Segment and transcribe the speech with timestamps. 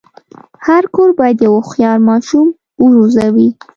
[0.65, 2.47] هر کور باید یو هوښیار ماشوم
[2.83, 3.47] وروزي.